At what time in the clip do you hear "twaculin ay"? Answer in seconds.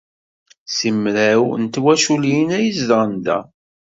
1.73-2.67